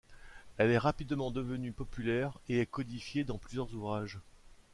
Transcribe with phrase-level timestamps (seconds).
[0.57, 4.17] Elle est rapidement devenue populaire et est codifiée dans plusieurs ouvrages.